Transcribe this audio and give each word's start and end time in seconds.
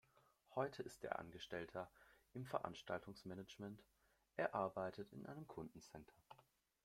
Heute 0.55 0.81
ist 0.81 1.03
er 1.03 1.19
Angestellter 1.19 1.87
im 2.33 2.43
Veranstaltungsmanagement, 2.47 3.85
er 4.35 4.55
arbeitet 4.55 5.11
in 5.13 5.27
einem 5.27 5.47
Kundencenter. 5.47 6.15